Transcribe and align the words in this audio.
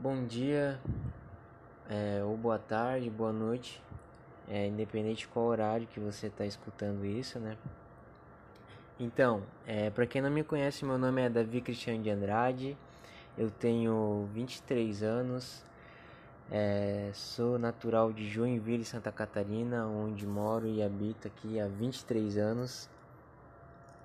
bom 0.00 0.24
dia, 0.24 0.78
é, 1.90 2.22
ou 2.22 2.36
boa 2.36 2.58
tarde, 2.58 3.10
boa 3.10 3.32
noite, 3.32 3.82
é, 4.48 4.68
independente 4.68 5.20
de 5.20 5.28
qual 5.28 5.46
horário 5.46 5.88
que 5.88 5.98
você 5.98 6.28
está 6.28 6.46
escutando 6.46 7.04
isso, 7.04 7.40
né? 7.40 7.56
Então, 9.00 9.42
é, 9.66 9.90
para 9.90 10.06
quem 10.06 10.22
não 10.22 10.30
me 10.30 10.44
conhece, 10.44 10.84
meu 10.84 10.98
nome 10.98 11.22
é 11.22 11.28
Davi 11.28 11.60
Cristiano 11.60 12.00
de 12.00 12.10
Andrade, 12.10 12.76
eu 13.36 13.50
tenho 13.50 14.28
23 14.32 15.02
anos, 15.02 15.64
é, 16.48 17.10
sou 17.12 17.58
natural 17.58 18.12
de 18.12 18.28
Joinville, 18.28 18.84
Santa 18.84 19.10
Catarina, 19.10 19.84
onde 19.84 20.24
moro 20.24 20.68
e 20.68 20.80
habito 20.80 21.26
aqui 21.26 21.58
há 21.58 21.66
23 21.66 22.38
anos. 22.38 22.88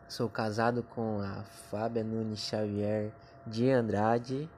Sou 0.09 0.27
casado 0.27 0.81
com 0.81 1.21
a 1.21 1.43
Fábia 1.69 2.03
Nunes 2.03 2.39
Xavier 2.39 3.11
de 3.47 3.69
Andrade 3.69 4.49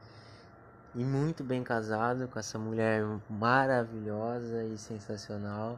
e 0.96 1.04
muito 1.04 1.44
bem 1.44 1.62
casado 1.62 2.28
com 2.30 2.40
essa 2.40 2.58
mulher 2.58 3.04
maravilhosa 3.30 4.64
e 4.64 4.78
sensacional. 4.78 5.78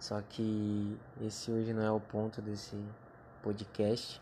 Só 0.00 0.20
que 0.20 0.98
esse 1.20 1.50
hoje 1.50 1.72
não 1.72 1.82
é 1.82 1.90
o 1.90 2.00
ponto 2.00 2.42
desse 2.42 2.76
podcast. 3.42 4.20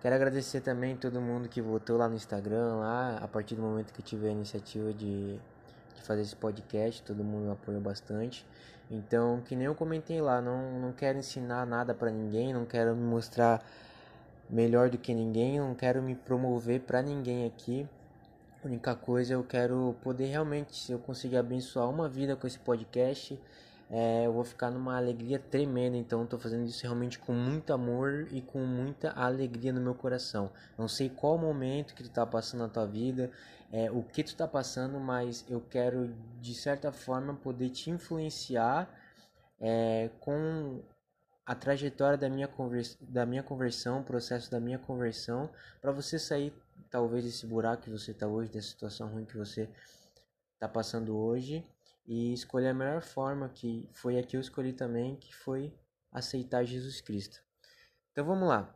Quero 0.00 0.14
agradecer 0.14 0.60
também 0.60 0.94
todo 0.94 1.20
mundo 1.20 1.48
que 1.48 1.60
votou 1.62 1.96
lá 1.96 2.08
no 2.08 2.14
Instagram, 2.14 2.76
lá 2.76 3.16
a 3.16 3.26
partir 3.26 3.54
do 3.54 3.62
momento 3.62 3.92
que 3.92 4.00
eu 4.00 4.04
tive 4.04 4.28
a 4.28 4.30
iniciativa 4.30 4.92
de, 4.92 5.38
de 5.94 6.02
fazer 6.02 6.20
esse 6.20 6.36
podcast, 6.36 7.02
todo 7.02 7.24
mundo 7.24 7.50
apoiou 7.50 7.80
bastante. 7.80 8.46
Então, 8.90 9.40
que 9.40 9.56
nem 9.56 9.66
eu 9.66 9.74
comentei 9.74 10.20
lá, 10.20 10.40
não, 10.40 10.78
não 10.78 10.92
quero 10.92 11.18
ensinar 11.18 11.66
nada 11.66 11.94
para 11.94 12.10
ninguém, 12.10 12.52
não 12.52 12.64
quero 12.66 12.94
me 12.94 13.02
mostrar 13.02 13.64
melhor 14.48 14.90
do 14.90 14.98
que 14.98 15.12
ninguém, 15.14 15.58
não 15.58 15.74
quero 15.74 16.02
me 16.02 16.14
promover 16.14 16.80
para 16.82 17.02
ninguém 17.02 17.46
aqui. 17.46 17.88
Única 18.66 18.96
coisa 18.96 19.32
eu 19.32 19.44
quero 19.44 19.94
poder 20.02 20.26
realmente, 20.26 20.76
se 20.76 20.90
eu 20.90 20.98
conseguir 20.98 21.36
abençoar 21.36 21.88
uma 21.88 22.08
vida 22.08 22.34
com 22.34 22.48
esse 22.48 22.58
podcast, 22.58 23.40
é, 23.88 24.26
eu 24.26 24.32
vou 24.32 24.42
ficar 24.42 24.72
numa 24.72 24.96
alegria 24.96 25.38
tremenda. 25.38 25.96
Então, 25.96 26.24
estou 26.24 26.36
fazendo 26.36 26.64
isso 26.66 26.82
realmente 26.82 27.16
com 27.16 27.32
muito 27.32 27.72
amor 27.72 28.26
e 28.32 28.42
com 28.42 28.58
muita 28.58 29.12
alegria 29.12 29.72
no 29.72 29.80
meu 29.80 29.94
coração. 29.94 30.50
Não 30.76 30.88
sei 30.88 31.08
qual 31.08 31.38
momento 31.38 31.94
que 31.94 32.02
tu 32.02 32.08
está 32.08 32.26
passando 32.26 32.62
na 32.62 32.68
tua 32.68 32.84
vida, 32.88 33.30
é, 33.70 33.88
o 33.88 34.02
que 34.02 34.24
tu 34.24 34.30
está 34.30 34.48
passando, 34.48 34.98
mas 34.98 35.44
eu 35.48 35.60
quero 35.60 36.12
de 36.40 36.52
certa 36.52 36.90
forma 36.90 37.34
poder 37.34 37.70
te 37.70 37.88
influenciar 37.88 38.90
é, 39.60 40.10
com 40.18 40.82
a 41.46 41.54
trajetória 41.54 42.18
da 42.18 42.28
minha, 42.28 42.48
convers 42.48 42.98
da 43.00 43.24
minha 43.24 43.44
conversão, 43.44 44.00
o 44.00 44.02
processo 44.02 44.50
da 44.50 44.58
minha 44.58 44.80
conversão, 44.80 45.48
para 45.80 45.92
você 45.92 46.18
sair 46.18 46.52
talvez 46.90 47.24
desse 47.24 47.46
buraco 47.46 47.84
que 47.84 47.90
você 47.90 48.10
está 48.10 48.26
hoje, 48.26 48.50
dessa 48.50 48.68
situação 48.68 49.08
ruim 49.08 49.24
que 49.24 49.36
você 49.36 49.68
está 50.54 50.68
passando 50.68 51.16
hoje 51.16 51.66
e 52.06 52.32
escolher 52.32 52.68
a 52.68 52.74
melhor 52.74 53.02
forma 53.02 53.48
que 53.48 53.88
foi 53.92 54.18
a 54.18 54.22
que 54.22 54.36
eu 54.36 54.40
escolhi 54.40 54.72
também, 54.72 55.16
que 55.16 55.34
foi 55.34 55.72
aceitar 56.10 56.64
Jesus 56.64 57.00
Cristo. 57.00 57.42
Então 58.12 58.24
vamos 58.24 58.48
lá. 58.48 58.74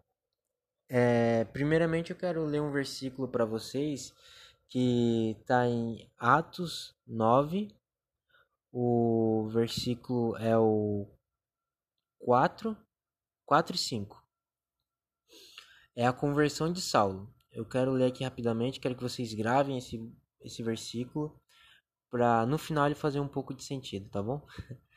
É, 0.89 1.45
primeiramente 1.47 2.11
eu 2.11 2.17
quero 2.17 2.45
ler 2.45 2.61
um 2.61 2.73
versículo 2.73 3.29
para 3.29 3.45
vocês 3.45 4.13
que 4.69 5.37
está 5.41 5.67
em 5.67 6.11
Atos 6.19 6.97
9. 7.07 7.75
O 8.73 9.49
versículo 9.53 10.37
é 10.37 10.57
o 10.57 11.09
4, 12.19 12.77
4 13.47 13.75
e 13.75 13.79
5. 13.79 14.25
É 15.97 16.07
a 16.07 16.13
conversão 16.13 16.73
de 16.73 16.81
Saulo. 16.81 17.33
Eu 17.53 17.65
quero 17.65 17.93
ler 17.93 18.07
aqui 18.07 18.25
rapidamente, 18.25 18.81
quero 18.81 18.95
que 18.95 19.03
vocês 19.03 19.35
gravem 19.35 19.79
esse, 19.79 19.99
esse 20.41 20.63
versículo 20.63 21.41
para 22.11 22.45
no 22.47 22.59
final 22.59 22.87
ele 22.87 22.95
fazer 22.95 23.21
um 23.21 23.29
pouco 23.29 23.55
de 23.55 23.65
sentido, 23.65 24.09
tá 24.11 24.23
bom? 24.23 24.45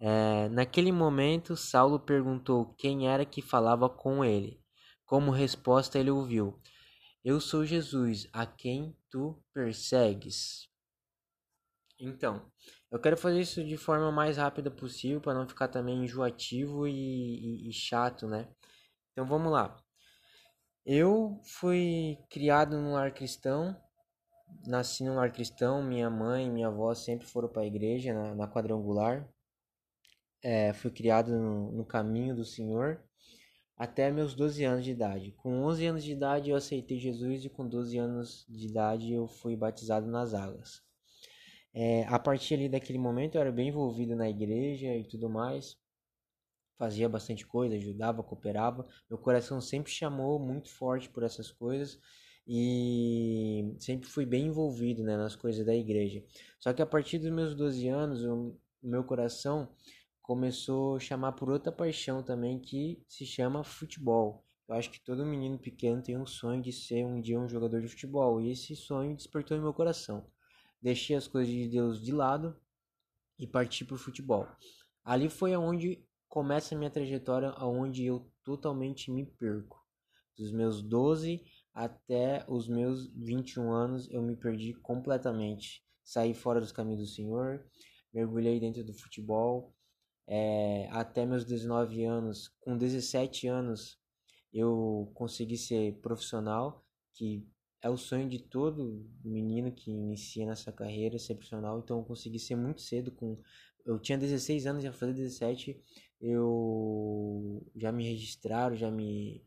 É, 0.00 0.48
naquele 0.50 0.92
momento, 0.92 1.56
Saulo 1.56 1.98
perguntou 1.98 2.72
quem 2.74 3.08
era 3.08 3.24
que 3.24 3.42
falava 3.42 3.90
com 3.90 4.24
ele. 4.24 4.62
Como 5.04 5.32
resposta, 5.32 5.98
ele 5.98 6.08
ouviu: 6.08 6.56
Eu 7.24 7.40
sou 7.40 7.66
Jesus, 7.66 8.28
a 8.32 8.46
quem 8.46 8.96
tu 9.10 9.42
persegues. 9.52 10.68
Então, 11.98 12.48
eu 12.92 13.00
quero 13.00 13.16
fazer 13.16 13.40
isso 13.40 13.64
de 13.64 13.76
forma 13.76 14.12
mais 14.12 14.36
rápida 14.36 14.70
possível 14.70 15.20
para 15.20 15.34
não 15.34 15.48
ficar 15.48 15.66
também 15.66 16.04
enjoativo 16.04 16.86
e, 16.86 16.92
e, 16.92 17.68
e, 17.68 17.72
chato, 17.72 18.28
né? 18.28 18.48
Então 19.10 19.26
vamos 19.26 19.50
lá. 19.50 19.82
Eu 20.90 21.38
fui 21.42 22.16
criado 22.30 22.78
num 22.80 22.94
lar 22.94 23.12
cristão, 23.12 23.76
nasci 24.66 25.04
num 25.04 25.16
lar 25.16 25.30
cristão, 25.30 25.82
minha 25.82 26.08
mãe 26.08 26.46
e 26.46 26.50
minha 26.50 26.68
avó 26.68 26.94
sempre 26.94 27.26
foram 27.26 27.46
para 27.46 27.60
a 27.60 27.66
igreja 27.66 28.14
na, 28.14 28.34
na 28.34 28.48
quadrangular. 28.48 29.28
É, 30.42 30.72
fui 30.72 30.90
criado 30.90 31.30
no, 31.38 31.72
no 31.72 31.84
caminho 31.84 32.34
do 32.34 32.42
Senhor 32.42 33.04
até 33.76 34.10
meus 34.10 34.32
12 34.32 34.64
anos 34.64 34.82
de 34.82 34.92
idade. 34.92 35.32
Com 35.32 35.62
11 35.64 35.84
anos 35.84 36.04
de 36.04 36.12
idade 36.12 36.48
eu 36.48 36.56
aceitei 36.56 36.98
Jesus 36.98 37.44
e 37.44 37.50
com 37.50 37.68
12 37.68 37.98
anos 37.98 38.46
de 38.48 38.66
idade 38.68 39.12
eu 39.12 39.28
fui 39.28 39.54
batizado 39.54 40.06
nas 40.06 40.32
águas. 40.32 40.82
É, 41.74 42.04
a 42.04 42.18
partir 42.18 42.54
ali 42.54 42.66
daquele 42.66 42.98
momento 42.98 43.34
eu 43.34 43.42
era 43.42 43.52
bem 43.52 43.68
envolvido 43.68 44.16
na 44.16 44.30
igreja 44.30 44.96
e 44.96 45.04
tudo 45.04 45.28
mais. 45.28 45.76
Fazia 46.78 47.08
bastante 47.08 47.46
coisa, 47.46 47.74
ajudava, 47.74 48.22
cooperava. 48.22 48.86
Meu 49.10 49.18
coração 49.18 49.60
sempre 49.60 49.92
chamou 49.92 50.38
muito 50.38 50.70
forte 50.70 51.08
por 51.08 51.22
essas 51.22 51.50
coisas 51.50 52.00
e 52.46 53.74
sempre 53.80 54.08
fui 54.08 54.24
bem 54.24 54.46
envolvido 54.46 55.02
né, 55.02 55.16
nas 55.16 55.36
coisas 55.36 55.66
da 55.66 55.74
igreja. 55.74 56.24
Só 56.60 56.72
que 56.72 56.80
a 56.80 56.86
partir 56.86 57.18
dos 57.18 57.30
meus 57.30 57.54
12 57.54 57.88
anos, 57.88 58.24
o 58.24 58.56
meu 58.82 59.04
coração 59.04 59.68
começou 60.22 60.96
a 60.96 61.00
chamar 61.00 61.32
por 61.32 61.50
outra 61.50 61.72
paixão 61.72 62.22
também 62.22 62.58
que 62.60 63.02
se 63.08 63.26
chama 63.26 63.64
futebol. 63.64 64.44
Eu 64.68 64.76
acho 64.76 64.90
que 64.90 65.00
todo 65.00 65.26
menino 65.26 65.58
pequeno 65.58 66.02
tem 66.02 66.16
um 66.16 66.26
sonho 66.26 66.62
de 66.62 66.72
ser 66.72 67.04
um 67.04 67.20
dia 67.20 67.40
um 67.40 67.48
jogador 67.48 67.80
de 67.80 67.88
futebol 67.88 68.40
e 68.40 68.52
esse 68.52 68.76
sonho 68.76 69.16
despertou 69.16 69.56
em 69.56 69.60
meu 69.60 69.74
coração 69.74 70.24
deixei 70.80 71.16
as 71.16 71.26
coisas 71.26 71.52
de 71.52 71.68
Deus 71.68 72.00
de 72.02 72.12
lado 72.12 72.56
e 73.38 73.46
parti 73.46 73.84
para 73.84 73.94
o 73.94 73.98
futebol. 73.98 74.48
Ali 75.04 75.28
foi 75.28 75.56
onde 75.56 76.04
começa 76.28 76.76
minha 76.76 76.90
trajetória, 76.90 77.54
onde 77.60 78.04
eu 78.04 78.30
totalmente 78.44 79.10
me 79.10 79.24
perco. 79.24 79.84
Dos 80.36 80.52
meus 80.52 80.82
12 80.82 81.42
até 81.74 82.44
os 82.48 82.68
meus 82.68 83.08
21 83.14 83.72
anos, 83.72 84.08
eu 84.10 84.22
me 84.22 84.36
perdi 84.36 84.74
completamente. 84.74 85.82
Saí 86.04 86.34
fora 86.34 86.60
dos 86.60 86.72
caminhos 86.72 87.00
do 87.00 87.14
Senhor, 87.14 87.64
mergulhei 88.12 88.60
dentro 88.60 88.84
do 88.84 88.94
futebol. 88.94 89.74
É, 90.26 90.88
até 90.90 91.24
meus 91.24 91.44
19 91.44 92.04
anos, 92.04 92.48
com 92.60 92.76
17 92.76 93.48
anos, 93.48 93.98
eu 94.52 95.10
consegui 95.14 95.56
ser 95.56 95.98
profissional, 96.00 96.84
que 97.14 97.46
é 97.82 97.88
o 97.88 97.96
sonho 97.96 98.28
de 98.28 98.38
todo 98.38 99.08
menino 99.24 99.72
que 99.72 99.90
inicia 99.90 100.44
nessa 100.46 100.72
carreira 100.72 101.18
ser 101.18 101.34
profissional, 101.34 101.78
então 101.78 101.98
eu 101.98 102.04
consegui 102.04 102.38
ser 102.38 102.56
muito 102.56 102.82
cedo 102.82 103.12
com 103.12 103.40
eu 103.88 103.98
tinha 103.98 104.18
16 104.18 104.66
anos, 104.66 104.82
já 104.82 104.92
fazer 104.92 105.14
17, 105.14 105.82
eu 106.20 107.66
já 107.76 107.92
me 107.92 108.08
registraram, 108.08 108.76
já 108.76 108.90
me 108.90 109.44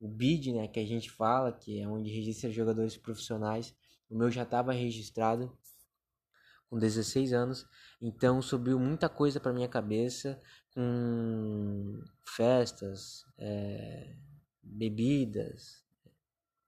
o 0.00 0.08
BID, 0.08 0.54
né, 0.54 0.66
que 0.66 0.80
a 0.80 0.86
gente 0.86 1.10
fala, 1.10 1.52
que 1.52 1.80
é 1.80 1.86
onde 1.86 2.10
registra 2.10 2.50
jogadores 2.50 2.96
profissionais, 2.96 3.76
o 4.08 4.16
meu 4.16 4.30
já 4.30 4.44
estava 4.44 4.72
registrado 4.72 5.54
com 6.70 6.78
16 6.78 7.32
anos, 7.34 7.66
então 8.00 8.40
subiu 8.40 8.78
muita 8.78 9.08
coisa 9.08 9.38
para 9.38 9.52
minha 9.52 9.68
cabeça, 9.68 10.40
com 10.72 12.00
festas, 12.24 13.26
é, 13.36 14.16
bebidas, 14.62 15.84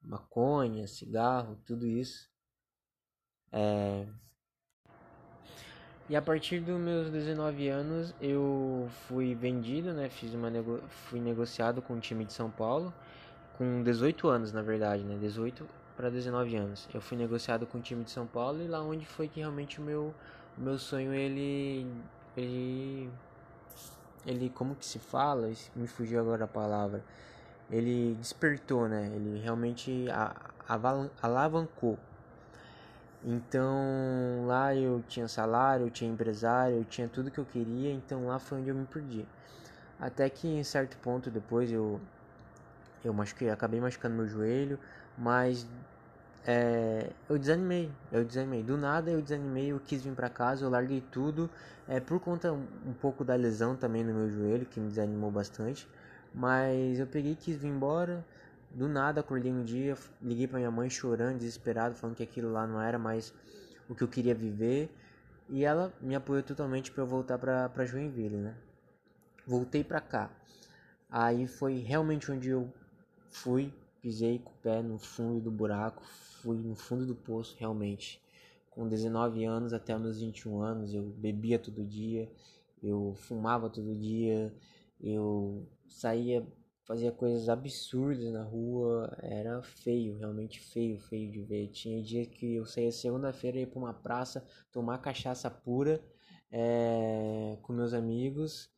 maconha, 0.03 0.87
cigarro, 0.87 1.57
tudo 1.65 1.87
isso. 1.87 2.31
É... 3.51 4.07
E 6.09 6.17
a 6.17 6.23
partir 6.23 6.61
dos 6.61 6.79
meus 6.79 7.11
19 7.11 7.69
anos 7.69 8.15
eu 8.21 8.89
fui 9.07 9.35
vendido, 9.35 9.93
né? 9.93 10.09
Fiz 10.09 10.35
uma 10.35 10.51
nego... 10.51 10.81
fui 10.89 11.21
negociado 11.21 11.81
com 11.81 11.95
o 11.95 12.01
time 12.01 12.25
de 12.25 12.33
São 12.33 12.51
Paulo 12.51 12.93
com 13.57 13.83
18 13.83 14.29
anos, 14.29 14.53
na 14.53 14.63
verdade, 14.63 15.05
né? 15.05 15.17
18 15.21 15.67
para 15.97 16.11
19 16.11 16.57
anos. 16.57 16.89
Eu 16.93 17.01
fui 17.01 17.17
negociado 17.17 17.67
com 17.67 17.79
o 17.79 17.81
time 17.81 18.05
de 18.05 18.11
São 18.11 18.27
Paulo 18.27 18.63
e 18.63 18.67
lá 18.67 18.83
onde 18.83 19.07
foi 19.07 19.29
que 19.29 19.41
realmente 19.41 19.81
o 19.81 19.85
meu 19.85 20.15
o 20.59 20.61
meu 20.61 20.79
sonho 20.79 21.15
ele 21.15 21.87
ele 22.37 23.11
ele 24.27 24.51
como 24.51 24.75
que 24.75 24.85
se 24.85 24.99
fala? 24.99 25.51
Me 25.75 25.87
fugiu 25.87 26.21
agora 26.21 26.45
a 26.45 26.49
palavra 26.49 27.03
ele 27.73 28.15
despertou, 28.19 28.87
né? 28.87 29.11
Ele 29.15 29.41
realmente 29.41 30.07
alavancou. 31.21 31.99
Então 33.25 34.47
lá 34.47 34.75
eu 34.75 35.03
tinha 35.09 35.29
salário, 35.29 35.87
eu 35.87 35.91
tinha 35.91 36.11
empresário, 36.11 36.79
eu 36.79 36.85
tinha 36.85 37.09
tudo 37.09 37.31
que 37.31 37.39
eu 37.39 37.45
queria, 37.45 37.93
então 37.93 38.27
lá 38.27 38.39
foi 38.39 38.59
onde 38.59 38.71
eu 38.71 38.75
me 38.75 38.87
perdi. 38.87 39.27
Até 39.99 40.29
que 40.29 40.49
em 40.49 40.65
certo 40.65 40.97
ponto 40.99 41.31
depois 41.31 41.71
eu 41.71 42.01
eu 43.05 43.13
machuquei, 43.13 43.51
acabei 43.51 43.81
machucando 43.81 44.15
meu 44.17 44.27
joelho, 44.27 44.79
mas 45.19 45.67
é, 46.45 47.11
eu 47.29 47.39
desanimei, 47.39 47.91
eu 48.11 48.25
desanimei. 48.25 48.63
Do 48.63 48.77
nada 48.77 49.11
eu 49.11 49.23
desanimei, 49.23 49.73
eu 49.73 49.81
quis 49.81 50.03
vir 50.03 50.13
para 50.13 50.29
casa, 50.29 50.65
eu 50.65 50.71
larguei 50.71 51.01
tudo, 51.01 51.51
é, 51.89 52.01
por 52.01 52.19
conta 52.21 52.53
um, 52.53 52.93
pouco 53.01 53.25
da 53.25 53.35
lesão 53.35 53.77
também 53.77 54.05
no 54.05 54.13
meu 54.13 54.31
joelho, 54.31 54.67
que 54.67 54.81
me 54.81 54.89
desanimou 54.89 55.31
bastante. 55.31 55.89
Mas 56.35 56.99
eu 56.99 57.07
peguei 57.07 57.37
quis 57.37 57.57
vir 57.57 57.69
embora. 57.69 58.25
Do 58.75 58.89
nada 58.89 59.21
acordei 59.21 59.53
um 59.53 59.63
dia, 59.63 59.97
liguei 60.21 60.47
para 60.47 60.59
minha 60.59 60.71
mãe 60.71 60.89
chorando, 60.89 61.39
desesperado, 61.39 61.95
falando 61.95 62.17
que 62.17 62.23
aquilo 62.23 62.51
lá 62.51 62.67
não 62.67 62.81
era 62.81 62.99
mais 62.99 63.35
o 63.89 63.95
que 63.95 64.03
eu 64.03 64.09
queria 64.09 64.35
viver. 64.35 64.91
E 65.49 65.65
ela 65.65 65.93
me 66.01 66.15
apoiou 66.15 66.43
totalmente 66.43 66.91
para 66.91 67.03
eu 67.03 67.07
voltar 67.07 67.39
para 67.39 67.85
Joinville, 67.85 68.37
né? 68.37 68.57
Voltei 69.47 69.85
para 69.85 70.01
cá. 70.01 70.31
Aí 71.11 71.47
foi 71.47 71.79
realmente 71.81 72.33
onde 72.33 72.49
eu 72.49 72.73
fui, 73.31 73.73
pisei 74.01 74.39
com 74.39 74.51
o 74.51 74.57
pé 74.63 74.81
no 74.81 74.99
fundo 74.99 75.41
do 75.41 75.51
buraco, 75.51 76.03
fui 76.41 76.57
no 76.57 76.75
fundo 76.75 77.05
do 77.05 77.15
poço 77.15 77.55
realmente. 77.59 78.23
Com 78.71 78.89
19 78.89 79.45
anos 79.45 79.75
até 79.75 79.97
meus 79.99 80.21
21 80.21 80.63
anos, 80.63 80.95
eu 80.95 81.03
bebia 81.03 81.59
todo 81.59 81.85
dia, 81.85 82.31
eu 82.83 83.15
fumava 83.17 83.69
todo 83.69 83.95
dia, 83.95 84.51
eu 84.99 85.67
saía, 85.87 86.47
fazia 86.85 87.13
coisas 87.13 87.49
absurdas 87.49 88.33
na 88.33 88.43
rua, 88.43 89.17
era 89.23 89.63
feio, 89.63 90.17
realmente 90.17 90.61
feio, 90.61 90.99
feio 91.01 91.31
de 91.31 91.43
ver. 91.43 91.69
Tinha 91.69 92.03
dia 92.03 92.27
que 92.27 92.57
eu 92.57 92.67
saía 92.67 92.91
segunda-feira 92.91 93.59
ia 93.59 93.67
para 93.67 93.79
uma 93.79 93.95
praça 93.95 94.47
tomar 94.71 94.99
cachaça 94.99 95.51
pura 95.51 96.03
é, 96.51 97.59
com 97.63 97.73
meus 97.73 97.95
amigos 97.95 98.71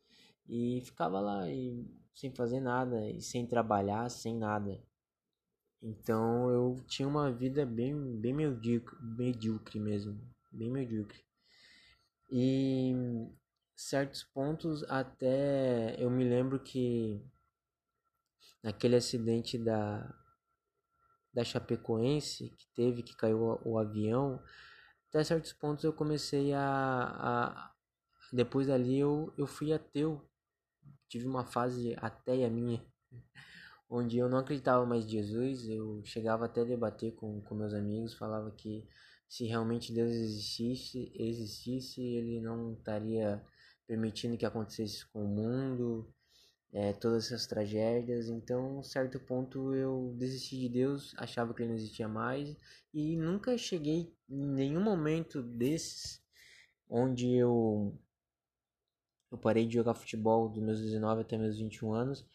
e 0.47 0.81
ficava 0.85 1.19
lá 1.19 1.49
e 1.49 1.85
sem 2.13 2.31
fazer 2.31 2.59
nada 2.59 3.09
e 3.09 3.21
sem 3.21 3.45
trabalhar, 3.45 4.09
sem 4.09 4.35
nada. 4.35 4.81
Então 5.81 6.49
eu 6.49 6.75
tinha 6.87 7.07
uma 7.07 7.31
vida 7.31 7.65
bem, 7.65 7.93
bem 8.19 8.33
medíocre, 8.33 8.97
medíocre 9.01 9.79
mesmo, 9.79 10.19
bem 10.51 10.69
medíocre. 10.69 11.19
E 12.31 12.93
certos 13.75 14.23
pontos 14.23 14.83
até 14.89 15.95
eu 16.01 16.09
me 16.09 16.23
lembro 16.23 16.59
que 16.59 17.21
naquele 18.65 18.95
acidente 18.95 19.57
da 19.57 20.11
da 21.31 21.43
Chapecoense 21.43 22.49
que 22.57 22.67
teve 22.73 23.03
que 23.03 23.15
caiu 23.15 23.59
o, 23.63 23.77
avião 23.77 24.41
até 25.09 25.23
certos 25.23 25.53
pontos 25.53 25.83
eu 25.83 25.93
comecei 25.93 26.53
a, 26.53 26.63
a 26.63 27.75
depois 28.33 28.67
dali 28.67 28.99
eu, 28.99 29.33
eu 29.37 29.47
fui 29.47 29.71
ateu. 29.71 30.21
Tive 31.07 31.27
uma 31.27 31.45
fase 31.45 31.95
ateia 31.97 32.49
minha 32.49 32.83
onde 33.89 34.17
eu 34.17 34.27
não 34.27 34.39
acreditava 34.39 34.85
mais 34.85 35.05
em 35.05 35.09
Jesus, 35.09 35.69
eu 35.69 36.01
chegava 36.03 36.45
até 36.45 36.61
a 36.61 36.65
debater 36.65 37.13
com, 37.15 37.41
com 37.41 37.55
meus 37.55 37.73
amigos, 37.73 38.15
falava 38.15 38.51
que 38.51 38.87
se 39.29 39.45
realmente 39.45 39.93
Deus 39.93 40.11
existisse, 40.11 41.11
existisse, 41.15 42.01
ele 42.01 42.41
não 42.41 42.73
estaria 42.73 43.43
permitindo 43.87 44.37
que 44.37 44.45
acontecesse 44.45 45.05
com 45.11 45.23
o 45.23 45.27
mundo, 45.27 46.11
é, 46.75 46.93
todas 46.93 47.25
essas 47.25 47.47
tragédias. 47.47 48.27
Então, 48.29 48.83
certo 48.83 49.19
ponto 49.19 49.73
eu 49.73 50.13
desisti 50.17 50.59
de 50.59 50.69
Deus, 50.69 51.15
achava 51.17 51.53
que 51.53 51.61
ele 51.63 51.69
não 51.69 51.75
existia 51.75 52.07
mais 52.07 52.55
e 52.93 53.15
nunca 53.17 53.57
cheguei 53.57 54.13
em 54.29 54.45
nenhum 54.45 54.83
momento 54.83 55.41
desses 55.41 56.21
onde 56.89 57.33
eu 57.33 57.97
eu 59.31 59.37
parei 59.37 59.65
de 59.65 59.73
jogar 59.73 59.95
futebol 59.95 60.49
dos 60.49 60.63
meus 60.63 60.79
19 60.81 61.21
até 61.21 61.37
meus 61.37 61.57
21 61.57 61.93
anos 61.93 62.25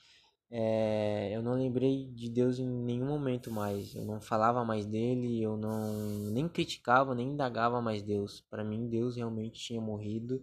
é, 0.52 1.30
eu 1.32 1.42
não 1.42 1.54
lembrei 1.54 2.06
de 2.06 2.28
Deus 2.28 2.58
em 2.58 2.66
nenhum 2.66 3.06
momento 3.06 3.50
mais. 3.52 3.94
Eu 3.94 4.04
não 4.04 4.20
falava 4.20 4.64
mais 4.64 4.84
dele, 4.84 5.40
eu 5.40 5.56
não 5.56 5.92
nem 6.32 6.48
criticava, 6.48 7.14
nem 7.14 7.28
indagava 7.30 7.80
mais 7.80 8.02
Deus. 8.02 8.40
Para 8.50 8.64
mim, 8.64 8.88
Deus 8.88 9.14
realmente 9.16 9.60
tinha 9.60 9.80
morrido 9.80 10.42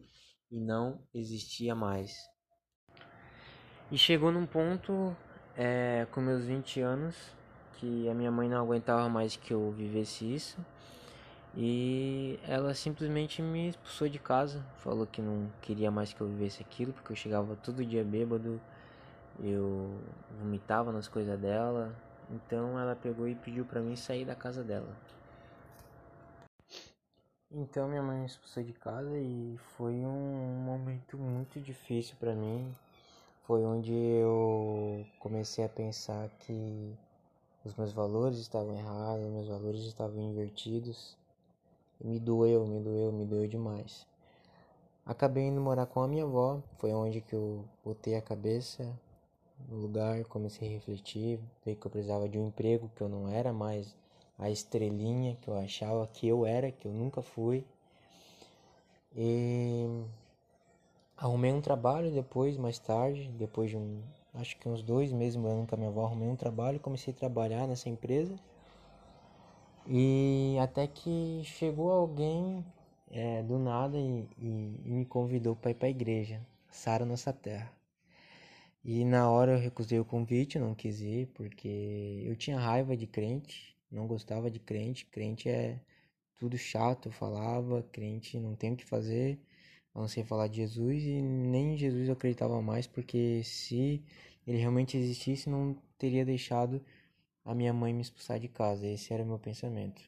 e 0.50 0.60
não 0.62 1.02
existia 1.14 1.76
mais. 1.76 2.14
E 3.92 3.98
chegou 3.98 4.32
num 4.32 4.46
ponto, 4.46 5.16
é, 5.56 6.08
com 6.12 6.22
meus 6.22 6.46
20 6.46 6.82
anos, 6.82 7.16
que 7.76 8.10
a 8.10 8.14
minha 8.14 8.32
mãe 8.32 8.50
não 8.50 8.58
aguentava 8.58 9.08
mais 9.08 9.36
que 9.36 9.54
eu 9.54 9.72
vivesse 9.72 10.26
isso. 10.26 10.58
E 11.56 12.40
ela 12.48 12.74
simplesmente 12.74 13.42
me 13.42 13.70
expulsou 13.70 14.08
de 14.08 14.20
casa, 14.20 14.64
falou 14.78 15.08
que 15.08 15.22
não 15.22 15.50
queria 15.62 15.90
mais 15.90 16.14
que 16.14 16.22
eu 16.22 16.28
vivesse 16.28 16.62
aquilo, 16.62 16.94
porque 16.94 17.12
eu 17.12 17.16
chegava 17.16 17.56
todo 17.56 17.86
dia 17.86 18.04
bêbado 18.04 18.62
eu 19.40 20.00
vomitava 20.40 20.92
nas 20.92 21.08
coisas 21.08 21.40
dela, 21.40 21.96
então 22.30 22.80
ela 22.80 22.96
pegou 22.96 23.28
e 23.28 23.36
pediu 23.36 23.66
para 23.66 23.82
mim 23.82 23.96
sair 23.96 24.26
da 24.26 24.36
casa 24.36 24.64
dela. 24.64 24.96
Então 27.52 27.88
minha 27.88 28.02
mãe 28.02 28.20
me 28.20 28.26
expulsou 28.26 28.64
de 28.64 28.74
casa 28.74 29.18
e 29.18 29.58
foi 29.76 29.94
um 29.94 30.62
momento 30.66 31.18
muito 31.18 31.60
difícil 31.62 32.16
para 32.20 32.34
mim. 32.34 32.74
Foi 33.48 33.64
onde 33.64 33.94
eu 33.94 35.06
comecei 35.20 35.64
a 35.64 35.70
pensar 35.70 36.28
que 36.40 36.94
os 37.64 37.74
meus 37.76 37.94
valores 37.94 38.40
estavam 38.40 38.76
errados, 38.76 39.26
meus 39.26 39.48
valores 39.48 39.84
estavam 39.86 40.22
invertidos. 40.22 41.16
E 42.02 42.06
me 42.06 42.20
doeu, 42.20 42.68
me 42.68 42.82
doeu, 42.82 43.10
me 43.14 43.26
doeu 43.26 43.48
demais. 43.48 44.06
Acabei 45.06 45.46
indo 45.46 45.62
morar 45.62 45.86
com 45.86 46.02
a 46.02 46.08
minha 46.10 46.26
avó, 46.26 46.62
foi 46.78 46.92
onde 46.92 47.22
que 47.22 47.34
eu 47.36 47.64
botei 47.86 48.16
a 48.16 48.22
cabeça, 48.22 48.94
no 49.70 49.78
lugar, 49.78 50.26
comecei 50.26 50.68
a 50.68 50.72
refletir, 50.72 51.40
ver 51.66 51.76
que 51.76 51.88
eu 51.88 51.92
precisava 51.92 52.28
de 52.28 52.38
um 52.38 52.50
emprego, 52.50 52.92
que 52.98 53.02
eu 53.02 53.08
não 53.08 53.30
era 53.30 53.54
mais 53.54 53.96
a 54.38 54.50
estrelinha 54.50 55.38
que 55.42 55.48
eu 55.48 55.56
achava 55.56 56.06
que 56.06 56.28
eu 56.28 56.46
era, 56.46 56.70
que 56.70 56.86
eu 56.86 56.92
nunca 56.92 57.22
fui. 57.22 57.66
E 59.16 59.67
arrumei 61.18 61.52
um 61.52 61.62
trabalho 61.62 62.12
depois, 62.12 62.56
mais 62.58 62.78
tarde, 62.80 63.28
depois 63.38 63.70
de 63.72 63.78
um, 63.78 64.02
acho 64.36 64.58
que 64.58 64.70
uns 64.70 64.84
dois 64.84 65.12
meses 65.12 65.36
morando 65.36 65.68
com 65.68 65.76
a 65.76 65.78
minha 65.78 65.90
avó, 65.90 66.06
arrumei 66.06 66.30
um 66.30 66.36
trabalho, 66.36 66.80
comecei 66.80 67.14
a 67.14 67.18
trabalhar 67.18 67.68
nessa 67.68 67.90
empresa. 67.90 68.36
E 69.88 70.58
até 70.62 70.86
que 70.86 71.42
chegou 71.44 71.92
alguém 71.92 72.64
é, 73.10 73.42
do 73.44 73.58
nada 73.58 73.98
e, 73.98 74.28
e, 74.38 74.82
e 74.86 74.92
me 74.92 75.06
convidou 75.06 75.56
para 75.56 75.72
ir 75.72 75.76
para 75.76 75.88
a 75.88 75.92
igreja, 75.92 76.42
Sara 76.70 77.06
Nossa 77.06 77.34
Terra. 77.34 77.72
E 78.84 79.04
na 79.04 79.30
hora 79.30 79.54
eu 79.54 79.60
recusei 79.60 80.00
o 80.00 80.06
convite, 80.06 80.60
não 80.60 80.74
quis 80.76 81.02
ir, 81.02 81.28
porque 81.34 82.24
eu 82.26 82.36
tinha 82.36 82.60
raiva 82.60 82.96
de 82.96 83.08
crente, 83.08 83.76
não 83.92 84.08
gostava 84.08 84.50
de 84.50 84.60
crente. 84.60 85.06
Crente 85.06 85.50
é 85.50 85.80
tudo 86.38 86.58
chato, 86.58 87.10
eu 87.10 87.12
falava, 87.12 87.84
crente 87.92 88.40
não 88.40 88.56
tem 88.56 88.74
o 88.74 88.78
que 88.78 88.86
fazer, 88.86 89.40
a 89.98 90.02
não 90.02 90.08
ser 90.08 90.24
falar 90.26 90.48
de 90.48 90.58
Jesus, 90.58 91.04
e 91.04 91.22
nem 91.22 91.74
em 91.74 91.78
Jesus 91.78 92.08
eu 92.08 92.14
acreditava 92.14 92.62
mais, 92.62 92.86
porque 92.86 93.42
se 93.44 94.04
ele 94.46 94.60
realmente 94.60 94.96
existisse, 94.96 95.50
não 95.50 95.76
teria 95.98 96.24
deixado 96.24 96.80
a 97.44 97.56
minha 97.56 97.74
mãe 97.74 97.94
me 97.94 98.02
expulsar 98.02 98.40
de 98.40 98.48
casa. 98.48 98.86
Esse 98.86 99.12
era 99.12 99.24
o 99.24 99.26
meu 99.26 99.40
pensamento. 99.40 100.02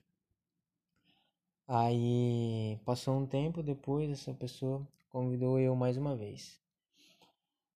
Aí 1.68 2.80
passou 2.86 3.20
um 3.20 3.26
tempo 3.26 3.64
depois, 3.64 4.12
essa 4.12 4.32
pessoa 4.32 4.88
convidou 5.10 5.60
eu 5.60 5.76
mais 5.76 5.98
uma 5.98 6.16
vez. 6.16 6.62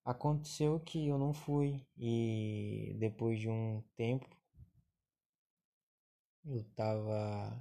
Aconteceu 0.04 0.78
que 0.80 1.08
eu 1.08 1.18
não 1.18 1.32
fui 1.34 1.80
e 1.98 2.94
depois 3.00 3.40
de 3.40 3.48
um 3.48 3.82
tempo 3.96 4.28
eu 6.44 6.62
tava 6.76 7.60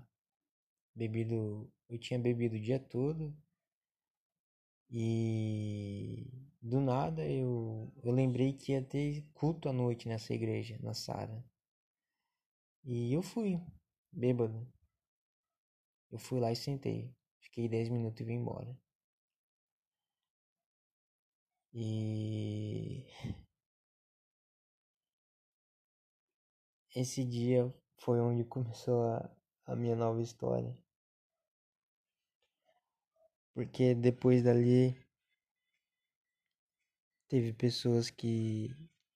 bebido, 0.94 1.68
eu 1.90 1.98
tinha 1.98 2.20
bebido 2.20 2.56
o 2.56 2.60
dia 2.60 2.80
todo 2.80 3.34
e 4.94 6.28
do 6.62 6.80
nada 6.80 7.26
eu, 7.28 7.92
eu 8.04 8.12
lembrei 8.12 8.54
que 8.54 8.74
ia 8.74 8.82
ter 8.84 9.24
culto 9.34 9.68
à 9.68 9.74
noite 9.74 10.08
nessa 10.08 10.34
igreja, 10.34 10.78
na 10.82 10.94
Sara. 10.94 11.44
E 12.86 13.12
eu 13.14 13.22
fui, 13.24 13.60
bêbado. 14.12 14.68
Eu 16.12 16.20
fui 16.20 16.40
lá 16.40 16.52
e 16.52 16.56
sentei. 16.56 17.12
Fiquei 17.40 17.68
10 17.68 17.90
minutos 17.90 18.22
e 18.22 18.24
vim 18.24 18.36
embora. 18.36 18.78
E 21.74 23.06
esse 26.96 27.24
dia 27.26 27.74
foi 27.98 28.20
onde 28.20 28.44
começou 28.46 29.04
a, 29.04 29.30
a 29.66 29.76
minha 29.76 29.96
nova 29.96 30.22
história. 30.22 30.78
Porque 33.54 33.94
depois 33.94 34.44
dali 34.44 34.96
teve 37.28 37.54
pessoas 37.54 38.10
que 38.10 38.76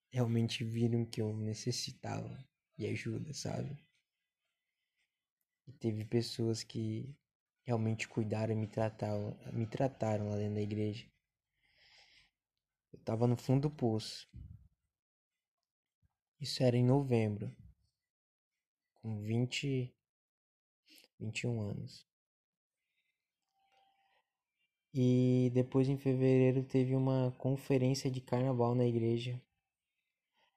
realmente 0.10 0.63
viram 0.63 1.06
que 1.06 1.22
eu 1.22 1.36
necessitava 1.36 2.48
de 2.77 2.88
ajuda, 2.88 3.34
sabe? 3.34 3.84
E 5.65 5.74
teve 5.74 6.06
pessoas 6.06 6.63
que 6.63 7.15
realmente 7.63 8.08
cuidaram 8.08 8.53
e 8.53 8.56
me 8.56 8.67
trataram, 8.67 9.38
me 9.51 9.67
trataram 9.67 10.29
lá 10.29 10.38
dentro 10.38 10.56
da 10.56 10.62
igreja. 10.62 11.06
Eu 12.94 13.00
tava 13.00 13.27
no 13.27 13.36
fundo 13.36 13.70
do 13.70 13.75
poço. 13.75 14.29
Isso 16.39 16.63
era 16.63 16.77
em 16.77 16.86
novembro. 16.86 17.53
Com 18.96 19.20
20, 19.20 19.94
21 21.20 21.62
anos. 21.62 22.07
E 24.98 25.51
depois 25.54 25.88
em 25.88 25.98
fevereiro 25.98 26.63
teve 26.63 26.96
uma 26.96 27.32
conferência 27.38 28.10
de 28.10 28.20
carnaval 28.20 28.74
na 28.75 28.86
igreja. 28.86 29.39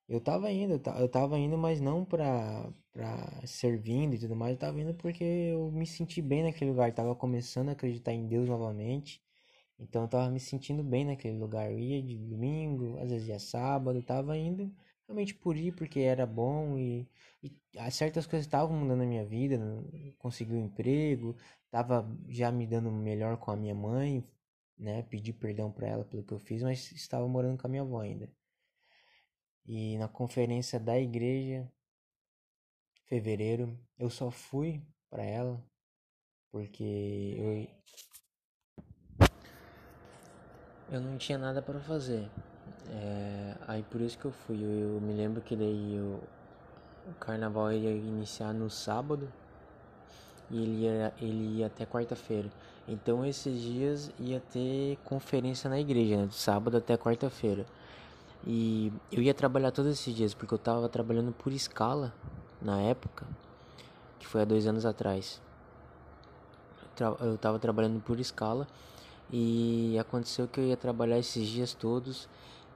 Eu 0.08 0.20
tava 0.20 0.50
indo, 0.50 0.80
eu 0.98 1.08
tava 1.08 1.38
indo, 1.38 1.56
mas 1.56 1.80
não 1.80 2.04
pra, 2.04 2.72
pra 2.92 3.46
servindo 3.46 4.14
e 4.14 4.18
tudo 4.18 4.34
mais, 4.34 4.52
eu 4.52 4.58
tava 4.58 4.80
indo 4.80 4.94
porque 4.94 5.22
eu 5.22 5.70
me 5.70 5.86
senti 5.86 6.20
bem 6.20 6.42
naquele 6.42 6.70
lugar, 6.70 6.92
tava 6.92 7.14
começando 7.14 7.68
a 7.68 7.72
acreditar 7.72 8.12
em 8.12 8.26
Deus 8.26 8.48
novamente. 8.48 9.22
Então 9.78 10.02
eu 10.02 10.08
tava 10.08 10.30
me 10.30 10.40
sentindo 10.40 10.82
bem 10.84 11.04
naquele 11.06 11.38
lugar. 11.38 11.70
Eu 11.72 11.78
ia 11.78 12.02
de 12.02 12.18
domingo, 12.18 12.98
às 13.00 13.10
vezes 13.10 13.28
ia 13.28 13.38
sábado, 13.38 13.98
eu 13.98 14.02
tava 14.02 14.36
indo 14.38 14.72
realmente 15.10 15.34
por 15.34 15.56
ir 15.56 15.72
porque 15.72 16.00
era 16.00 16.24
bom 16.24 16.78
e, 16.78 17.08
e 17.42 17.90
certas 17.90 18.26
coisas 18.26 18.46
estavam 18.46 18.76
mudando 18.76 19.00
na 19.00 19.06
minha 19.06 19.24
vida, 19.24 19.58
consegui 20.18 20.54
um 20.54 20.64
emprego, 20.66 21.36
tava 21.68 22.08
já 22.28 22.50
me 22.52 22.66
dando 22.66 22.90
melhor 22.92 23.36
com 23.36 23.50
a 23.50 23.56
minha 23.56 23.74
mãe, 23.74 24.24
né? 24.78 25.02
Pedi 25.02 25.32
perdão 25.32 25.72
para 25.72 25.88
ela 25.88 26.04
pelo 26.04 26.22
que 26.22 26.32
eu 26.32 26.38
fiz, 26.38 26.62
mas 26.62 26.92
estava 26.92 27.26
morando 27.26 27.58
com 27.58 27.66
a 27.66 27.70
minha 27.70 27.82
avó 27.82 28.00
ainda. 28.00 28.30
E 29.66 29.98
na 29.98 30.08
conferência 30.08 30.78
da 30.78 30.98
igreja, 30.98 31.70
fevereiro, 33.06 33.76
eu 33.98 34.08
só 34.10 34.30
fui 34.30 34.82
para 35.10 35.24
ela 35.24 35.62
porque 36.52 37.34
eu 37.36 37.80
eu 40.92 41.00
não 41.00 41.16
tinha 41.18 41.38
nada 41.38 41.62
para 41.62 41.80
fazer. 41.80 42.28
É, 42.92 43.54
aí 43.68 43.82
por 43.84 44.00
isso 44.00 44.18
que 44.18 44.24
eu 44.24 44.32
fui. 44.32 44.56
Eu, 44.56 44.94
eu 44.94 45.00
me 45.00 45.12
lembro 45.12 45.40
que 45.40 45.54
daí 45.54 45.94
eu, 45.96 46.20
o 47.08 47.14
carnaval 47.20 47.72
ia 47.72 47.90
iniciar 47.90 48.52
no 48.52 48.68
sábado 48.68 49.28
e 50.50 50.62
ele 50.62 50.82
ia, 50.82 51.14
ele 51.20 51.58
ia 51.58 51.66
até 51.66 51.86
quarta-feira. 51.86 52.50
Então 52.88 53.24
esses 53.24 53.60
dias 53.60 54.10
ia 54.18 54.40
ter 54.40 54.98
conferência 55.04 55.70
na 55.70 55.78
igreja, 55.78 56.16
né? 56.16 56.26
Do 56.26 56.34
sábado 56.34 56.76
até 56.76 56.96
quarta-feira. 56.96 57.64
E 58.46 58.92
eu 59.12 59.22
ia 59.22 59.34
trabalhar 59.34 59.70
todos 59.70 59.92
esses 59.92 60.14
dias, 60.14 60.34
porque 60.34 60.54
eu 60.54 60.58
tava 60.58 60.88
trabalhando 60.88 61.30
por 61.32 61.52
escala 61.52 62.12
na 62.60 62.80
época, 62.80 63.26
que 64.18 64.26
foi 64.26 64.42
há 64.42 64.44
dois 64.44 64.66
anos 64.66 64.84
atrás. 64.84 65.40
Eu 67.20 67.38
tava 67.38 67.58
trabalhando 67.58 68.00
por 68.00 68.18
escala 68.18 68.66
e 69.32 69.96
aconteceu 69.98 70.48
que 70.48 70.60
eu 70.60 70.64
ia 70.64 70.76
trabalhar 70.76 71.18
esses 71.18 71.46
dias 71.48 71.72
todos. 71.72 72.28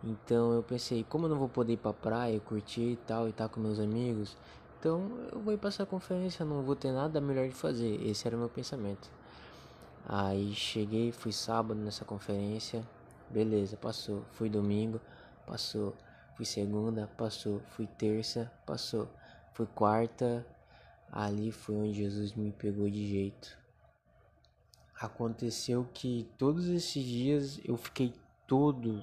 Então 0.04 0.52
eu 0.52 0.62
pensei, 0.62 1.02
como 1.02 1.24
eu 1.24 1.30
não 1.30 1.38
vou 1.38 1.48
poder 1.48 1.72
ir 1.72 1.76
pra 1.78 1.92
praia, 1.92 2.38
curtir 2.38 2.92
e 2.92 2.96
tal, 2.96 3.26
e 3.26 3.30
estar 3.30 3.48
tá 3.48 3.54
com 3.54 3.58
meus 3.58 3.80
amigos, 3.80 4.36
então 4.78 5.10
eu 5.32 5.40
vou 5.40 5.54
ir 5.54 5.56
pra 5.56 5.68
essa 5.68 5.86
conferência, 5.86 6.44
não 6.44 6.62
vou 6.62 6.76
ter 6.76 6.92
nada 6.92 7.20
melhor 7.22 7.48
de 7.48 7.54
fazer. 7.54 8.06
Esse 8.06 8.26
era 8.26 8.36
o 8.36 8.38
meu 8.38 8.50
pensamento. 8.50 9.10
Aí 10.06 10.52
cheguei, 10.54 11.10
fui 11.10 11.32
sábado 11.32 11.80
nessa 11.80 12.04
conferência, 12.04 12.86
beleza, 13.30 13.78
passou. 13.78 14.22
Fui 14.32 14.50
domingo, 14.50 15.00
passou. 15.46 15.94
Fui 16.36 16.44
segunda, 16.44 17.06
passou. 17.16 17.60
Fui 17.70 17.86
terça, 17.86 18.52
passou. 18.66 19.08
Fui 19.54 19.66
quarta, 19.66 20.46
ali 21.10 21.50
foi 21.50 21.76
onde 21.76 21.94
Jesus 21.94 22.34
me 22.34 22.52
pegou 22.52 22.90
de 22.90 23.08
jeito. 23.08 23.56
Aconteceu 25.00 25.88
que 25.94 26.28
todos 26.36 26.68
esses 26.68 27.02
dias 27.02 27.58
eu 27.64 27.78
fiquei 27.78 28.12
todo 28.46 29.02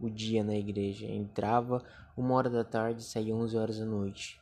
o 0.00 0.08
dia 0.08 0.42
na 0.42 0.54
igreja. 0.54 1.06
Entrava 1.06 1.84
uma 2.16 2.34
hora 2.34 2.50
da 2.50 2.64
tarde, 2.64 3.04
saía 3.04 3.34
onze 3.34 3.56
horas 3.56 3.78
da 3.78 3.84
noite. 3.84 4.40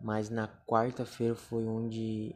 Mas 0.00 0.30
na 0.30 0.48
quarta-feira 0.66 1.34
foi 1.34 1.64
onde 1.66 2.34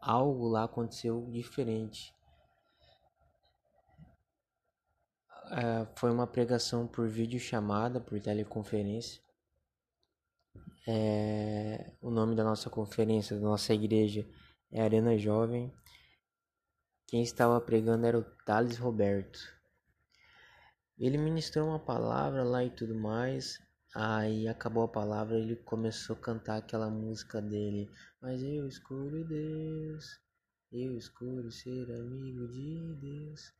algo 0.00 0.48
lá 0.48 0.64
aconteceu 0.64 1.28
diferente. 1.30 2.14
Uh, 5.52 5.86
foi 5.96 6.10
uma 6.10 6.26
pregação 6.26 6.86
por 6.86 7.06
vídeo 7.06 7.38
chamada, 7.38 8.00
por 8.00 8.18
teleconferência. 8.18 9.22
É, 10.86 11.92
o 12.00 12.10
nome 12.10 12.34
da 12.34 12.42
nossa 12.42 12.68
conferência, 12.68 13.36
da 13.36 13.42
nossa 13.42 13.72
igreja, 13.72 14.26
é 14.70 14.82
Arena 14.82 15.16
Jovem. 15.16 15.72
Quem 17.06 17.22
estava 17.22 17.60
pregando 17.60 18.06
era 18.06 18.18
o 18.18 18.24
Thales 18.44 18.78
Roberto. 18.78 19.38
Ele 21.02 21.18
ministrou 21.18 21.66
uma 21.66 21.80
palavra 21.80 22.44
lá 22.44 22.64
e 22.64 22.70
tudo 22.70 22.94
mais. 22.94 23.60
Aí 23.92 24.46
acabou 24.46 24.84
a 24.84 24.88
palavra, 24.88 25.36
ele 25.36 25.56
começou 25.56 26.14
a 26.14 26.20
cantar 26.20 26.58
aquela 26.58 26.88
música 26.88 27.42
dele. 27.42 27.90
Mas 28.20 28.40
eu 28.40 28.68
escolho 28.68 29.24
Deus, 29.24 30.20
eu 30.70 30.96
escolho 30.96 31.50
ser 31.50 31.90
amigo 31.90 32.46
de 32.46 32.94
Deus. 33.00 33.52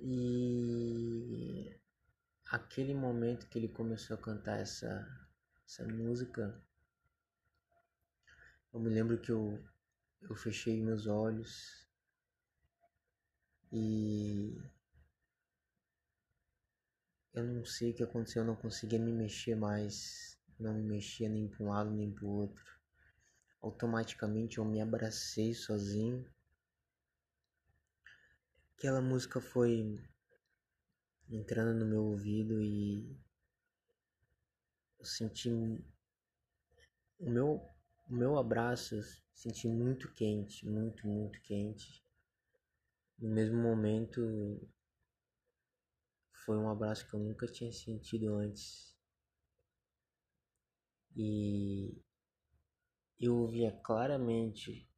E 0.00 1.78
aquele 2.50 2.94
momento 2.94 3.46
que 3.46 3.58
ele 3.58 3.68
começou 3.68 4.16
a 4.16 4.20
cantar 4.20 4.58
essa, 4.58 5.06
essa 5.66 5.84
música, 5.84 6.58
eu 8.72 8.80
me 8.80 8.88
lembro 8.88 9.18
que 9.18 9.30
eu, 9.30 9.62
eu 10.22 10.34
fechei 10.34 10.80
meus 10.80 11.06
olhos 11.06 11.86
e 13.70 14.58
eu 17.34 17.44
não 17.44 17.64
sei 17.64 17.90
o 17.90 17.94
que 17.94 18.02
aconteceu, 18.02 18.42
eu 18.42 18.46
não 18.46 18.56
conseguia 18.56 18.98
me 18.98 19.12
mexer 19.12 19.54
mais. 19.54 20.38
Não 20.58 20.74
me 20.74 20.82
mexia 20.82 21.28
nem 21.28 21.48
para 21.48 21.64
um 21.64 21.68
lado 21.68 21.90
nem 21.90 22.10
para 22.10 22.24
o 22.24 22.30
outro. 22.30 22.64
Automaticamente 23.60 24.58
eu 24.58 24.64
me 24.64 24.80
abracei 24.80 25.54
sozinho. 25.54 26.26
Aquela 28.76 29.00
música 29.00 29.40
foi 29.40 29.98
entrando 31.30 31.78
no 31.78 31.86
meu 31.86 32.04
ouvido 32.04 32.60
e 32.60 33.16
eu 34.98 35.04
senti 35.04 35.50
o 35.50 37.30
meu 37.30 37.72
o 38.10 38.14
meu 38.14 38.36
abraço 38.36 39.00
senti 39.32 39.66
muito 39.66 40.12
quente, 40.12 40.68
muito, 40.68 41.06
muito 41.06 41.40
quente. 41.40 42.04
No 43.18 43.30
mesmo 43.30 43.56
momento 43.56 44.20
foi 46.44 46.56
um 46.56 46.68
abraço 46.68 47.08
que 47.08 47.14
eu 47.14 47.20
nunca 47.20 47.46
tinha 47.46 47.72
sentido 47.72 48.34
antes. 48.34 48.96
E 51.14 52.02
eu 53.20 53.36
ouvia 53.36 53.70
claramente 53.84 54.88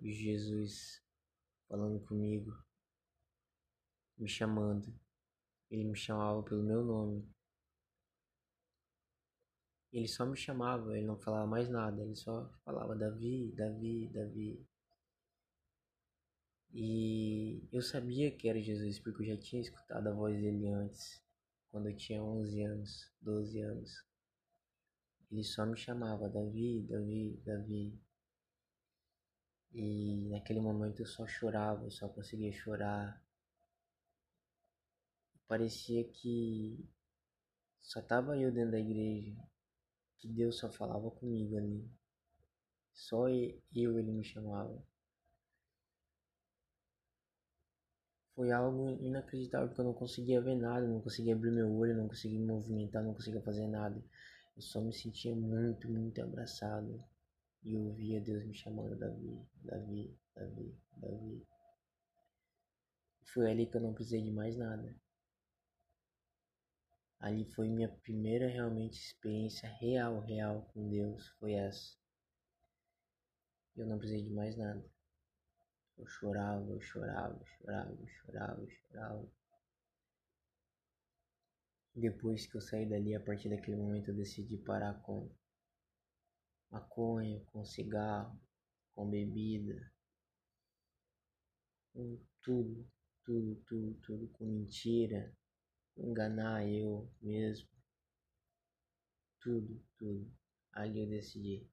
Jesus 0.00 1.02
falando 1.68 2.00
comigo, 2.06 2.52
me 4.18 4.28
chamando. 4.28 4.94
Ele 5.70 5.84
me 5.84 5.96
chamava 5.96 6.42
pelo 6.42 6.62
meu 6.62 6.84
nome. 6.84 7.28
Ele 9.92 10.08
só 10.08 10.24
me 10.24 10.36
chamava, 10.36 10.96
ele 10.96 11.06
não 11.06 11.18
falava 11.18 11.46
mais 11.46 11.68
nada, 11.68 12.02
ele 12.02 12.14
só 12.14 12.50
falava 12.64 12.94
Davi, 12.94 13.52
Davi, 13.52 14.08
Davi. 14.08 14.66
E 16.74 17.68
eu 17.70 17.82
sabia 17.82 18.30
que 18.34 18.48
era 18.48 18.58
Jesus 18.60 18.98
porque 18.98 19.22
eu 19.22 19.26
já 19.26 19.36
tinha 19.36 19.60
escutado 19.60 20.06
a 20.08 20.12
voz 20.12 20.34
dele 20.40 20.68
antes, 20.68 21.22
quando 21.70 21.88
eu 21.90 21.96
tinha 21.96 22.22
11 22.22 22.62
anos, 22.62 23.12
12 23.20 23.60
anos. 23.60 24.06
Ele 25.30 25.44
só 25.44 25.66
me 25.66 25.76
chamava 25.76 26.30
Davi, 26.30 26.82
Davi, 26.88 27.40
Davi. 27.44 28.00
E 29.74 30.28
naquele 30.30 30.60
momento 30.60 31.00
eu 31.00 31.06
só 31.06 31.26
chorava, 31.26 31.84
eu 31.84 31.90
só 31.90 32.08
conseguia 32.08 32.52
chorar. 32.52 33.22
Parecia 35.46 36.04
que 36.04 36.88
só 37.80 38.00
tava 38.00 38.38
eu 38.38 38.50
dentro 38.50 38.72
da 38.72 38.80
igreja, 38.80 39.36
que 40.18 40.26
Deus 40.28 40.58
só 40.58 40.70
falava 40.70 41.10
comigo 41.10 41.58
ali. 41.58 41.90
Só 42.94 43.28
eu 43.28 43.98
ele 43.98 44.12
me 44.12 44.24
chamava. 44.24 44.82
Foi 48.34 48.50
algo 48.50 48.90
inacreditável 49.00 49.68
porque 49.68 49.80
eu 49.80 49.84
não 49.84 49.94
conseguia 49.94 50.40
ver 50.40 50.56
nada, 50.56 50.86
não 50.86 51.00
conseguia 51.00 51.34
abrir 51.34 51.50
meu 51.50 51.70
olho, 51.74 51.96
não 51.96 52.08
conseguia 52.08 52.38
me 52.38 52.46
movimentar, 52.46 53.02
não 53.02 53.14
conseguia 53.14 53.42
fazer 53.42 53.66
nada. 53.66 54.02
Eu 54.56 54.62
só 54.62 54.80
me 54.80 54.92
sentia 54.92 55.34
muito, 55.34 55.88
muito 55.90 56.22
abraçado. 56.22 57.02
E 57.62 57.76
ouvia 57.76 58.20
Deus 58.20 58.44
me 58.44 58.54
chamando 58.54 58.98
Davi, 58.98 59.38
Davi, 59.62 60.18
Davi, 60.34 60.74
Davi. 60.96 61.46
Foi 63.24 63.50
ali 63.50 63.66
que 63.66 63.76
eu 63.76 63.80
não 63.80 63.94
precisei 63.94 64.22
de 64.22 64.30
mais 64.30 64.56
nada. 64.56 64.94
Ali 67.20 67.44
foi 67.44 67.68
minha 67.68 67.88
primeira 67.88 68.48
realmente 68.48 68.98
experiência 68.98 69.68
real, 69.80 70.20
real 70.20 70.68
com 70.74 70.88
Deus, 70.88 71.28
foi 71.38 71.52
essa. 71.52 71.96
Eu 73.76 73.86
não 73.86 73.96
precisei 73.96 74.24
de 74.24 74.30
mais 74.30 74.56
nada. 74.56 74.84
Eu 76.02 76.08
chorava, 76.08 76.68
eu 76.68 76.80
chorava, 76.80 77.38
eu 77.38 77.46
chorava, 77.46 77.92
eu 77.92 78.08
chorava, 78.08 78.60
eu 78.60 78.70
chorava. 78.70 79.32
Depois 81.94 82.44
que 82.44 82.56
eu 82.56 82.60
saí 82.60 82.88
dali, 82.88 83.14
a 83.14 83.20
partir 83.20 83.48
daquele 83.48 83.76
momento 83.76 84.08
eu 84.08 84.16
decidi 84.16 84.58
parar 84.58 84.94
com 85.02 85.30
maconha, 86.72 87.40
com 87.52 87.64
cigarro, 87.64 88.36
com 88.96 89.08
bebida, 89.08 89.92
com 91.92 92.18
tudo, 92.42 92.84
tudo, 93.24 93.54
tudo, 93.64 93.94
tudo, 94.02 94.28
com 94.30 94.44
mentira, 94.44 95.32
enganar 95.96 96.66
eu 96.66 97.08
mesmo, 97.20 97.68
tudo, 99.38 99.80
tudo. 99.96 100.28
Ali 100.72 100.98
eu 100.98 101.08
decidi. 101.08 101.71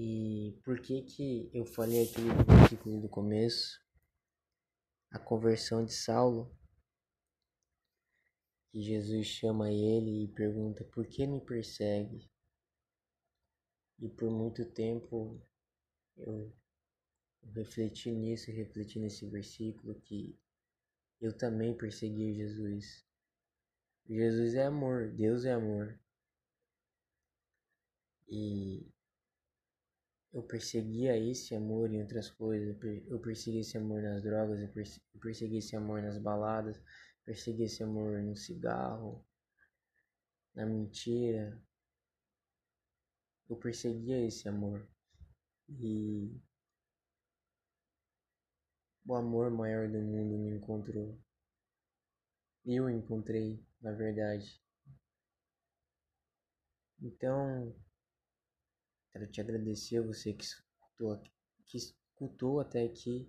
E 0.00 0.56
por 0.62 0.80
que 0.80 1.02
que 1.02 1.50
eu 1.52 1.66
falei 1.66 2.04
aquele 2.04 2.28
versículo 2.44 3.00
do 3.00 3.08
começo? 3.08 3.84
A 5.10 5.18
conversão 5.18 5.84
de 5.84 5.92
Saulo 5.92 6.56
que 8.70 8.80
Jesus 8.80 9.26
chama 9.26 9.72
ele 9.72 10.22
e 10.22 10.28
pergunta: 10.28 10.84
Por 10.84 11.04
que 11.04 11.26
me 11.26 11.40
persegue? 11.40 12.30
E 13.98 14.08
por 14.08 14.30
muito 14.30 14.64
tempo 14.66 15.42
eu, 16.16 16.56
refleti 17.52 18.12
nisso, 18.12 18.52
refleti 18.52 19.00
nesse 19.00 19.28
versículo 19.28 20.00
que 20.02 20.38
eu 21.20 21.36
também 21.36 21.76
persegui 21.76 22.34
Jesus. 22.34 23.04
Jesus 24.08 24.54
é 24.54 24.66
amor, 24.66 25.10
Deus 25.10 25.44
é 25.44 25.54
amor. 25.54 25.98
E 28.28 28.86
eu 30.32 30.42
perseguia 30.42 31.16
esse 31.16 31.54
amor 31.54 31.92
em 31.92 32.00
outras 32.02 32.30
coisas. 32.30 32.76
Eu 33.06 33.18
persegui 33.18 33.60
esse 33.60 33.76
amor 33.78 34.02
nas 34.02 34.22
drogas, 34.22 34.60
eu 34.60 35.20
persegui 35.20 35.58
esse 35.58 35.74
amor 35.74 36.02
nas 36.02 36.18
baladas, 36.18 36.80
persegui 37.24 37.64
esse 37.64 37.82
amor 37.82 38.22
no 38.22 38.36
cigarro, 38.36 39.24
na 40.54 40.66
mentira. 40.66 41.60
Eu 43.48 43.56
perseguia 43.56 44.26
esse 44.26 44.48
amor. 44.48 44.86
E 45.68 46.38
o 49.06 49.14
amor 49.14 49.50
maior 49.50 49.88
do 49.88 49.98
mundo 49.98 50.38
me 50.38 50.56
encontrou. 50.56 51.18
Eu 52.64 52.90
encontrei, 52.90 53.64
na 53.80 53.92
verdade. 53.92 54.62
Então, 57.00 57.74
quero 59.18 59.30
te 59.32 59.40
agradecer 59.40 59.96
a 59.98 60.02
você 60.02 60.32
que 60.32 60.44
escutou, 60.44 61.20
que 61.66 61.76
escutou 61.76 62.60
até 62.60 62.84
aqui 62.84 63.28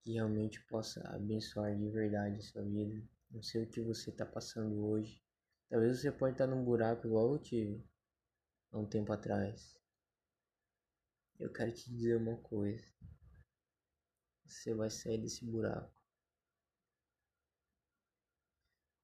que 0.00 0.12
realmente 0.12 0.64
possa 0.66 1.00
abençoar 1.08 1.76
de 1.76 1.90
verdade 1.90 2.38
a 2.38 2.42
sua 2.42 2.62
vida. 2.62 3.04
Não 3.28 3.42
sei 3.42 3.64
o 3.64 3.68
que 3.68 3.80
você 3.80 4.10
está 4.10 4.24
passando 4.24 4.86
hoje. 4.86 5.20
Talvez 5.68 6.00
você 6.00 6.12
pode 6.12 6.34
estar 6.34 6.46
num 6.46 6.64
buraco 6.64 7.08
igual 7.08 7.32
eu 7.32 7.38
tive 7.40 7.84
há 8.70 8.78
um 8.78 8.86
tempo 8.86 9.12
atrás. 9.12 9.76
Eu 11.40 11.52
quero 11.52 11.72
te 11.72 11.90
dizer 11.90 12.16
uma 12.16 12.36
coisa. 12.36 12.86
Você 14.44 14.72
vai 14.72 14.88
sair 14.88 15.18
desse 15.18 15.44
buraco. 15.44 15.92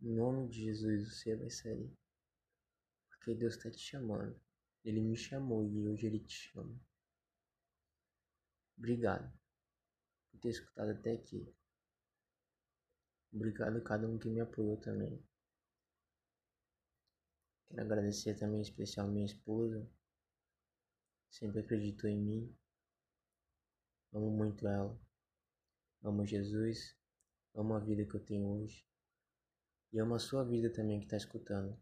Em 0.00 0.14
nome 0.14 0.48
de 0.48 0.62
Jesus 0.62 1.18
você 1.18 1.34
vai 1.34 1.50
sair. 1.50 1.92
Porque 3.08 3.34
Deus 3.34 3.56
está 3.56 3.68
te 3.68 3.80
chamando. 3.80 4.40
Ele 4.84 5.00
me 5.00 5.16
chamou 5.16 5.64
e 5.64 5.88
hoje 5.88 6.06
ele 6.06 6.18
te 6.18 6.34
chama. 6.34 6.78
Obrigado 8.76 9.32
por 10.30 10.40
ter 10.40 10.48
escutado 10.50 10.90
até 10.90 11.12
aqui. 11.12 11.54
Obrigado 13.32 13.78
a 13.78 13.80
cada 13.80 14.08
um 14.08 14.18
que 14.18 14.28
me 14.28 14.40
apoiou 14.40 14.76
também. 14.76 15.22
Quero 17.68 17.82
agradecer 17.82 18.38
também 18.38 18.58
em 18.58 18.62
especial 18.62 19.08
minha 19.08 19.24
esposa. 19.24 19.88
Sempre 21.30 21.60
acreditou 21.60 22.10
em 22.10 22.20
mim. 22.20 22.58
Amo 24.12 24.30
muito 24.30 24.68
ela. 24.68 25.00
Amo 26.02 26.26
Jesus. 26.26 26.94
Amo 27.54 27.74
a 27.74 27.80
vida 27.80 28.04
que 28.04 28.14
eu 28.14 28.24
tenho 28.24 28.46
hoje. 28.48 28.86
E 29.92 29.98
amo 29.98 30.14
a 30.14 30.18
sua 30.18 30.44
vida 30.44 30.70
também 30.70 30.98
que 30.98 31.06
está 31.06 31.16
escutando. 31.16 31.80